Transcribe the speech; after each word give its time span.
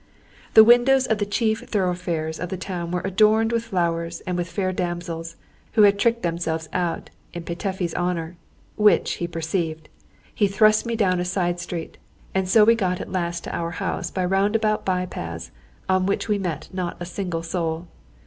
The 0.55 0.63
windows 0.63 1.05
of 1.05 1.19
the 1.19 1.27
chief 1.27 1.61
thoroughfares 1.69 2.39
of 2.39 2.49
the 2.49 2.57
town 2.57 2.89
were 2.89 3.03
adorned 3.05 3.51
with 3.51 3.65
flowers 3.65 4.21
and 4.21 4.35
with 4.35 4.49
fair 4.49 4.73
damsels, 4.73 5.35
who 5.73 5.83
had 5.83 5.99
tricked 5.99 6.23
themselves 6.23 6.67
out 6.73 7.11
in 7.33 7.43
Petöfi's 7.43 7.93
honour, 7.93 8.35
which, 8.77 9.17
when 9.17 9.19
he 9.19 9.27
perceived, 9.27 9.89
he 10.33 10.47
thrust 10.47 10.87
me 10.87 10.95
down 10.95 11.19
a 11.19 11.23
side 11.25 11.59
street, 11.59 11.99
and 12.33 12.49
so 12.49 12.63
we 12.63 12.73
got 12.73 12.99
at 12.99 13.11
last 13.11 13.43
to 13.43 13.55
our 13.55 13.69
house 13.77 14.09
by 14.09 14.25
roundabout 14.25 14.83
by 14.83 15.05
paths, 15.05 15.51
on 15.87 16.07
which 16.07 16.27
we 16.27 16.39
met 16.39 16.67
not 16.73 16.97
a 16.99 17.05
single 17.05 17.43
soul. 17.43 17.85